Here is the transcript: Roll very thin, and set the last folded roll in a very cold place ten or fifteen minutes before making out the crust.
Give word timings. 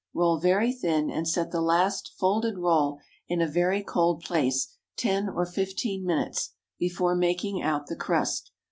Roll 0.15 0.39
very 0.39 0.73
thin, 0.73 1.11
and 1.11 1.27
set 1.27 1.51
the 1.51 1.61
last 1.61 2.13
folded 2.17 2.57
roll 2.57 2.97
in 3.27 3.39
a 3.39 3.47
very 3.47 3.83
cold 3.83 4.21
place 4.23 4.75
ten 4.97 5.29
or 5.29 5.45
fifteen 5.45 6.03
minutes 6.03 6.55
before 6.79 7.13
making 7.13 7.61
out 7.61 7.85
the 7.85 7.95
crust. 7.95 8.49